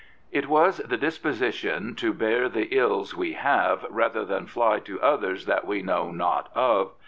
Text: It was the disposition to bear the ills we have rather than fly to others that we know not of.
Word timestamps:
It 0.31 0.47
was 0.49 0.79
the 0.79 0.97
disposition 0.97 1.93
to 1.97 2.11
bear 2.11 2.49
the 2.49 2.69
ills 2.75 3.15
we 3.15 3.33
have 3.33 3.85
rather 3.87 4.25
than 4.25 4.47
fly 4.47 4.79
to 4.79 4.99
others 4.99 5.45
that 5.45 5.67
we 5.67 5.83
know 5.83 6.09
not 6.09 6.49
of. 6.55 6.93